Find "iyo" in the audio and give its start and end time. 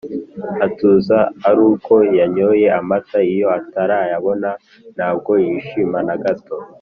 3.33-3.47